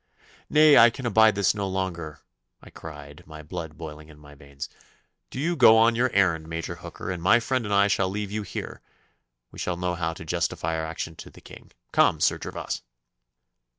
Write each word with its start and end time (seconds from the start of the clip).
'Nay, 0.49 0.79
I 0.79 0.89
can 0.89 1.05
abide 1.05 1.35
this 1.35 1.53
no 1.53 1.67
longer,' 1.67 2.21
I 2.59 2.71
cried, 2.71 3.23
my 3.27 3.43
blood 3.43 3.77
boiling 3.77 4.09
in 4.09 4.17
my 4.17 4.33
veins; 4.33 4.67
'do 5.29 5.39
you 5.39 5.55
go 5.55 5.77
on 5.77 5.93
your 5.95 6.09
errand, 6.11 6.47
Major 6.47 6.77
Hooker, 6.77 7.11
and 7.11 7.21
my 7.21 7.39
friend 7.39 7.65
and 7.65 7.71
I 7.75 7.87
shall 7.87 8.09
leave 8.09 8.31
you 8.31 8.41
here. 8.41 8.81
We 9.51 9.59
shall 9.59 9.77
know 9.77 9.93
how 9.93 10.13
to 10.13 10.25
justify 10.25 10.75
our 10.75 10.85
action 10.87 11.15
to 11.17 11.29
the 11.29 11.39
King. 11.39 11.71
Come, 11.91 12.19
Sir 12.19 12.39
Gervas! 12.39 12.81